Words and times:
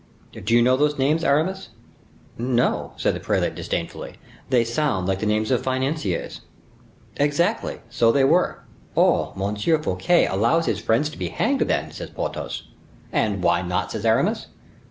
"Do 0.31 0.55
you 0.55 0.63
know 0.63 0.77
these 0.77 0.97
names, 0.97 1.23
Aramis?" 1.23 1.69
"No," 2.35 2.93
said 2.97 3.13
the 3.13 3.19
prelate, 3.19 3.53
disdainfully; 3.53 4.15
"they 4.49 4.63
sound 4.63 5.07
like 5.07 5.19
the 5.19 5.27
names 5.27 5.51
of 5.51 5.61
financiers." 5.61 6.41
"Exactly; 7.17 7.81
so 7.91 8.11
they 8.11 8.23
were." 8.23 8.63
"Oh! 8.97 9.31
M. 9.39 9.55
Fouquet 9.55 10.25
allows 10.25 10.65
his 10.65 10.79
friends 10.79 11.11
to 11.11 11.19
be 11.19 11.27
hanged, 11.29 11.61
then," 11.61 11.91
said 11.91 12.15
Porthos. 12.15 12.63
"And 13.13 13.43
why 13.43 13.61
not?" 13.61 13.91
said 13.91 14.03
Aramis. 14.03 14.47